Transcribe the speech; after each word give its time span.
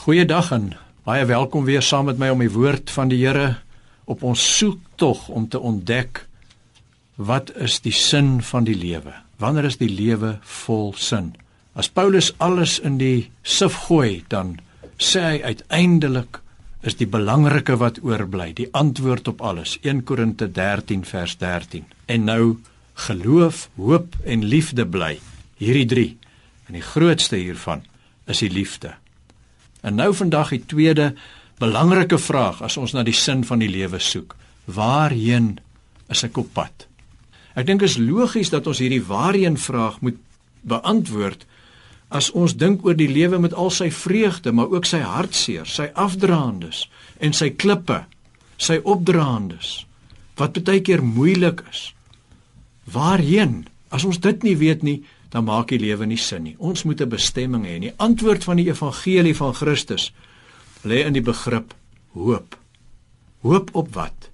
Goeiedag 0.00 0.46
en 0.56 0.70
baie 1.04 1.26
welkom 1.28 1.66
weer 1.68 1.82
saam 1.84 2.06
met 2.08 2.16
my 2.16 2.30
om 2.32 2.40
die 2.40 2.48
woord 2.48 2.88
van 2.88 3.10
die 3.12 3.18
Here 3.20 3.58
op 4.08 4.22
ons 4.24 4.40
soektog 4.56 5.26
om 5.28 5.44
te 5.52 5.58
ontdek 5.60 6.22
wat 7.20 7.50
is 7.60 7.82
die 7.84 7.92
sin 7.92 8.38
van 8.40 8.64
die 8.64 8.78
lewe? 8.80 9.12
Wanneer 9.44 9.68
is 9.68 9.76
die 9.76 9.90
lewe 9.92 10.30
vol 10.62 10.94
sin? 10.96 11.34
As 11.76 11.92
Paulus 11.92 12.30
alles 12.40 12.78
in 12.80 12.96
die 12.96 13.28
sif 13.44 13.76
gooi, 13.90 14.22
dan 14.32 14.54
sê 14.96 15.26
hy 15.26 15.52
uiteindelik 15.52 16.40
is 16.80 16.96
die 16.96 17.10
belangrike 17.18 17.76
wat 17.84 18.00
oorbly, 18.00 18.54
die 18.56 18.70
antwoord 18.72 19.28
op 19.34 19.44
alles. 19.44 19.76
1 19.84 20.00
Korinte 20.08 20.48
13 20.48 21.04
vers 21.04 21.36
13. 21.44 21.84
En 22.08 22.24
nou 22.24 22.56
geloof, 23.04 23.66
hoop 23.76 24.16
en 24.24 24.48
liefde 24.48 24.88
bly. 24.88 25.18
Hierdie 25.60 25.86
3. 25.92 26.08
En 26.72 26.80
die 26.80 26.88
grootste 26.88 27.36
hiervan 27.36 27.84
is 28.24 28.40
die 28.40 28.52
liefde. 28.56 28.96
En 29.80 29.96
nou 29.96 30.10
vandag 30.14 30.52
die 30.54 30.64
tweede 30.66 31.14
belangrike 31.60 32.18
vraag 32.18 32.62
as 32.62 32.76
ons 32.80 32.94
na 32.96 33.04
die 33.06 33.16
sin 33.16 33.44
van 33.44 33.62
die 33.62 33.70
lewe 33.70 34.00
soek. 34.00 34.36
Waarheen 34.64 35.58
is 36.12 36.24
ek 36.26 36.38
op 36.40 36.52
pad? 36.56 36.86
Ek 37.58 37.66
dink 37.66 37.82
is 37.82 37.98
logies 37.98 38.52
dat 38.52 38.66
ons 38.70 38.80
hierdie 38.80 39.02
waarheen 39.04 39.58
vraag 39.58 40.00
moet 40.04 40.18
beantwoord 40.62 41.46
as 42.10 42.30
ons 42.34 42.56
dink 42.58 42.82
oor 42.84 42.96
die 42.98 43.10
lewe 43.10 43.38
met 43.38 43.54
al 43.54 43.70
sy 43.70 43.90
vreugde, 43.94 44.52
maar 44.52 44.72
ook 44.72 44.86
sy 44.88 44.98
hartseer, 45.04 45.66
sy 45.66 45.90
afdraandes 45.94 46.88
en 47.22 47.34
sy 47.36 47.52
klippe, 47.54 48.02
sy 48.58 48.80
opdraandes 48.82 49.84
wat 50.40 50.58
baie 50.64 50.80
keer 50.80 51.02
moeilik 51.04 51.60
is. 51.70 51.90
Waarheen? 52.90 53.66
As 53.92 54.06
ons 54.08 54.18
dit 54.22 54.46
nie 54.46 54.56
weet 54.56 54.82
nie, 54.86 55.00
dan 55.30 55.44
maak 55.46 55.70
die 55.70 55.78
lewe 55.78 56.06
nie 56.06 56.18
sin 56.18 56.42
nie. 56.42 56.56
Ons 56.58 56.82
moet 56.82 57.00
'n 57.00 57.08
bestemming 57.08 57.64
hê. 57.66 57.78
Die 57.78 57.92
antwoord 57.96 58.44
van 58.44 58.56
die 58.56 58.68
evangelie 58.68 59.36
van 59.36 59.54
Christus 59.54 60.12
lê 60.82 61.04
in 61.06 61.12
die 61.12 61.22
begrip 61.22 61.74
hoop. 62.12 62.58
Hoop 63.40 63.70
op 63.72 63.94
wat? 63.94 64.30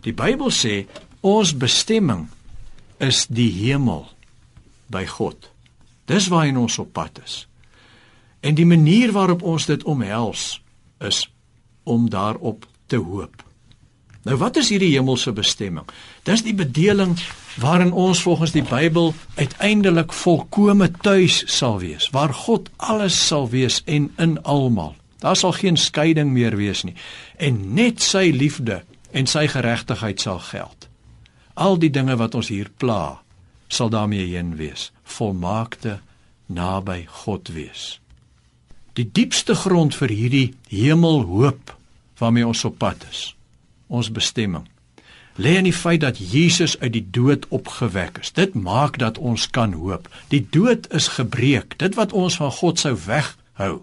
Die 0.00 0.12
Bybel 0.12 0.50
sê 0.50 0.86
ons 1.20 1.56
bestemming 1.56 2.28
is 2.98 3.26
die 3.26 3.50
hemel 3.50 4.08
by 4.86 5.06
God. 5.06 5.50
Dis 6.04 6.28
waarheen 6.28 6.56
ons 6.56 6.78
op 6.78 6.92
pad 6.92 7.20
is. 7.24 7.46
En 8.40 8.54
die 8.54 8.66
manier 8.66 9.12
waarop 9.12 9.42
ons 9.42 9.66
dit 9.66 9.82
omhels 9.82 10.62
is 10.98 11.30
om 11.82 12.10
daarop 12.10 12.66
te 12.86 12.96
hoop. 12.96 13.49
Nou 14.28 14.36
wat 14.36 14.56
is 14.60 14.68
hierdie 14.68 14.92
hemelse 14.92 15.32
bestemming? 15.32 15.86
Dis 16.28 16.42
die 16.44 16.54
bedeling 16.54 17.16
waarin 17.60 17.92
ons 17.92 18.20
volgens 18.22 18.52
die 18.52 18.64
Bybel 18.64 19.14
uiteindelik 19.40 20.12
volkome 20.12 20.90
tuis 21.00 21.40
sal 21.48 21.78
wees, 21.80 22.10
waar 22.12 22.34
God 22.34 22.68
alles 22.76 23.16
sal 23.26 23.48
wees 23.48 23.80
en 23.86 24.10
in 24.20 24.36
almal. 24.42 24.94
Daar 25.20 25.36
sal 25.36 25.52
geen 25.52 25.76
skeiding 25.76 26.32
meer 26.32 26.56
wees 26.56 26.84
nie 26.84 26.96
en 27.36 27.74
net 27.74 28.04
sy 28.04 28.28
liefde 28.36 28.82
en 29.12 29.26
sy 29.26 29.46
geregtigheid 29.48 30.20
sal 30.20 30.38
geld. 30.50 30.88
Al 31.54 31.80
die 31.80 31.90
dinge 31.92 32.16
wat 32.16 32.36
ons 32.36 32.48
hier 32.52 32.68
pla, 32.76 33.20
sal 33.68 33.90
daarmee 33.92 34.28
heen 34.32 34.54
wees, 34.56 34.90
volmaakte 35.04 35.98
naby 36.46 37.04
God 37.24 37.48
wees. 37.54 37.98
Die 38.98 39.08
diepste 39.12 39.54
grond 39.54 39.94
vir 39.96 40.12
hierdie 40.12 40.48
hemelhoop 40.68 41.74
waarmee 42.20 42.46
ons 42.46 42.64
op 42.68 42.78
pad 42.78 43.04
is, 43.10 43.30
ons 43.90 44.12
bestemming 44.14 44.68
lê 45.40 45.56
in 45.56 45.68
die 45.68 45.74
feit 45.74 46.02
dat 46.04 46.18
Jesus 46.18 46.76
uit 46.80 46.92
die 46.92 47.06
dood 47.10 47.46
opgewek 47.48 48.20
is. 48.20 48.32
Dit 48.36 48.54
maak 48.54 48.98
dat 48.98 49.18
ons 49.18 49.46
kan 49.50 49.72
hoop. 49.72 50.08
Die 50.28 50.42
dood 50.50 50.88
is 50.94 51.08
gebreek. 51.16 51.78
Dit 51.80 51.96
wat 51.98 52.12
ons 52.12 52.36
van 52.40 52.52
God 52.52 52.82
sou 52.82 52.96
weghou. 53.06 53.80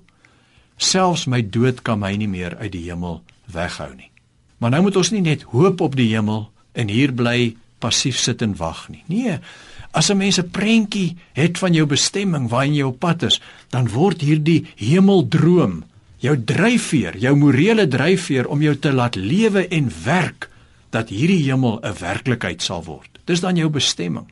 Selfs 0.77 1.25
my 1.25 1.41
dood 1.41 1.81
kan 1.81 1.99
my 1.99 2.13
nie 2.15 2.29
meer 2.29 2.57
uit 2.61 2.71
die 2.75 2.85
hemel 2.85 3.21
weghou 3.53 3.89
nie. 3.95 4.11
Maar 4.57 4.75
nou 4.75 4.87
moet 4.87 4.99
ons 5.01 5.11
nie 5.13 5.23
net 5.25 5.47
hoop 5.53 5.81
op 5.81 5.97
die 5.97 6.09
hemel 6.11 6.49
en 6.77 6.93
hier 6.93 7.13
bly 7.13 7.55
passief 7.81 8.19
sit 8.21 8.41
en 8.41 8.55
wag 8.57 8.87
nie. 8.93 9.03
Nee. 9.07 9.39
As 9.91 10.09
'n 10.11 10.17
mens 10.17 10.39
'n 10.39 10.49
prentjie 10.51 11.17
het 11.33 11.57
van 11.57 11.73
jou 11.73 11.85
bestemming 11.85 12.49
waarheen 12.49 12.75
jy 12.75 12.83
op 12.83 12.99
pad 12.99 13.23
is, 13.23 13.41
dan 13.69 13.89
word 13.89 14.21
hierdie 14.21 14.65
hemeldroom 14.75 15.83
jou 16.23 16.33
dryfveer, 16.37 17.17
jou 17.21 17.33
morele 17.37 17.87
dryfveer 17.87 18.47
om 18.49 18.61
jou 18.61 18.75
te 18.75 18.91
laat 18.93 19.15
lewe 19.15 19.67
en 19.67 19.89
werk 20.03 20.49
dat 20.95 21.09
hierdie 21.13 21.43
hemel 21.45 21.79
'n 21.83 21.93
werklikheid 21.99 22.61
sal 22.61 22.83
word. 22.83 23.19
Dis 23.25 23.39
dan 23.39 23.55
jou 23.55 23.69
bestemming 23.69 24.27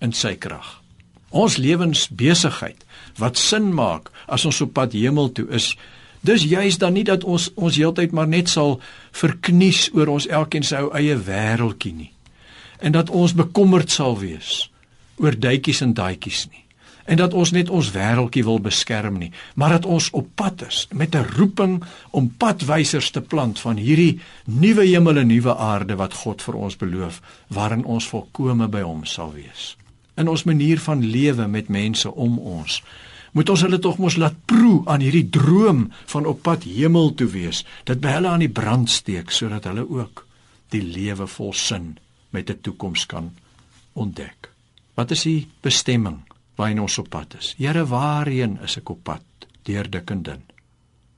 in 0.00 0.12
sy 0.12 0.34
krag. 0.34 0.82
Ons 1.30 1.56
lewensbesigheid 1.56 2.84
wat 3.16 3.38
sin 3.38 3.74
maak 3.74 4.10
as 4.26 4.44
ons 4.44 4.60
op 4.60 4.72
pad 4.72 4.92
hemel 4.92 5.32
toe 5.32 5.46
is, 5.48 5.76
dis 6.20 6.42
juis 6.42 6.78
dan 6.78 6.92
nie 6.92 7.04
dat 7.04 7.24
ons 7.24 7.50
ons 7.54 7.76
heeltyd 7.76 8.12
maar 8.12 8.28
net 8.28 8.48
sal 8.48 8.80
verknies 9.12 9.90
oor 9.92 10.08
ons 10.08 10.26
elkeen 10.26 10.62
se 10.62 10.76
ou 10.76 10.90
eie 10.92 11.16
wêreldjie 11.16 11.94
nie. 11.94 12.12
En 12.78 12.92
dat 12.92 13.10
ons 13.10 13.34
bekommerd 13.34 13.90
sal 13.90 14.18
wees 14.18 14.70
oor 15.16 15.38
duitjies 15.38 15.80
en 15.80 15.94
daadjies 15.94 16.46
nie 16.50 16.64
en 17.04 17.16
dat 17.16 17.34
ons 17.34 17.50
net 17.50 17.70
ons 17.70 17.90
wêreldjie 17.94 18.44
wil 18.44 18.60
beskerm 18.60 19.18
nie, 19.18 19.30
maar 19.54 19.76
dat 19.78 19.86
ons 19.86 20.10
op 20.16 20.28
pad 20.34 20.62
is 20.66 20.86
met 20.92 21.14
'n 21.14 21.26
roeping 21.36 21.82
om 22.10 22.32
padwysers 22.36 23.10
te 23.10 23.20
plant 23.20 23.60
van 23.60 23.76
hierdie 23.76 24.20
nuwe 24.44 24.84
hemel 24.84 25.16
en 25.16 25.26
nuwe 25.26 25.56
aarde 25.56 25.96
wat 25.96 26.14
God 26.14 26.42
vir 26.42 26.54
ons 26.54 26.76
beloof, 26.76 27.20
waarin 27.48 27.84
ons 27.84 28.08
volkome 28.08 28.68
by 28.68 28.80
hom 28.80 29.04
sal 29.04 29.32
wees. 29.32 29.76
In 30.16 30.28
ons 30.28 30.44
manier 30.44 30.78
van 30.78 31.04
lewe 31.04 31.46
met 31.46 31.68
mense 31.68 32.14
om 32.14 32.38
ons 32.38 32.82
moet 33.32 33.50
ons 33.50 33.62
hulle 33.62 33.78
tog 33.78 33.98
mos 33.98 34.16
laat 34.16 34.34
proe 34.50 34.82
aan 34.90 35.00
hierdie 35.00 35.28
droom 35.30 35.92
van 36.06 36.26
op 36.26 36.42
pad 36.42 36.64
hemel 36.66 37.14
toe 37.14 37.28
wees, 37.30 37.64
dit 37.84 38.00
by 38.00 38.16
hulle 38.16 38.28
aan 38.28 38.44
die 38.44 38.52
brand 38.60 38.90
steek 38.90 39.30
sodat 39.30 39.64
hulle 39.64 39.86
ook 39.86 40.24
die 40.74 40.82
lewe 40.82 41.26
vol 41.26 41.52
sin 41.52 41.98
met 42.30 42.50
'n 42.50 42.58
toekoms 42.60 43.06
kan 43.06 43.30
ontdek. 43.92 44.50
Wat 44.94 45.10
is 45.10 45.22
die 45.22 45.46
bestemming 45.62 46.22
waarheen 46.60 46.82
ons 46.84 46.98
op 47.00 47.08
pad 47.08 47.34
is. 47.38 47.54
Here, 47.56 47.86
waarheen 47.88 48.58
is 48.64 48.76
ek 48.80 48.92
op 48.92 49.00
pad? 49.08 49.24
Deur 49.64 49.88
dik 49.88 50.10
en 50.12 50.24
dun. 50.26 50.42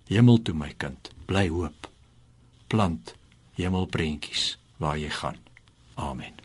Hemel 0.06 0.38
toe 0.46 0.54
my 0.54 0.70
kind, 0.78 1.10
bly 1.26 1.48
hoop. 1.50 1.88
Plant 2.70 3.14
hemelprentjies 3.58 4.56
waar 4.82 4.98
jy 4.98 5.10
gaan. 5.10 5.38
Amen. 5.94 6.38